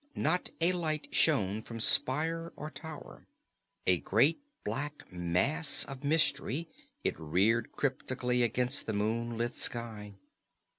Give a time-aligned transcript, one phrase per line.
[0.15, 3.27] Not a light shone from spire or tower.
[3.85, 6.67] A great black mass of mystery,
[7.03, 10.15] it reared cryptically against the moonlit sky.